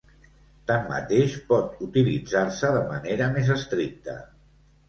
Tanmateix 0.71 1.35
pot 1.51 1.83
utilitzar-se 1.87 2.73
de 2.77 2.81
manera 2.89 3.29
més 3.37 3.53
estricta. 3.61 4.19